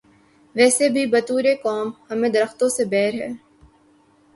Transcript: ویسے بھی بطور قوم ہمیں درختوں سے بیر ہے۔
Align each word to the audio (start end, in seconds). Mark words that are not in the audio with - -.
ویسے 0.55 0.85
بھی 0.89 1.03
بطور 1.05 1.43
قوم 1.63 1.87
ہمیں 2.09 2.29
درختوں 2.29 2.69
سے 2.69 2.83
بیر 2.85 3.13
ہے۔ 3.13 3.31